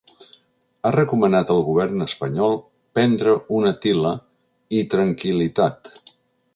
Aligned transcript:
Ha 0.87 0.91
recomanat 0.95 1.51
al 1.55 1.61
govern 1.67 2.01
espanyol 2.07 2.57
‘prendre 2.99 3.37
una 3.61 3.77
til·la’ 3.87 4.15
i 4.81 4.85
‘tranquil·litat’. 4.97 5.97